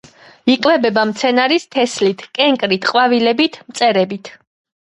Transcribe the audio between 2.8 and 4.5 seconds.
ყვავილებით, მწერებით.